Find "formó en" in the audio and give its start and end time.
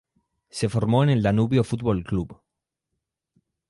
0.67-1.11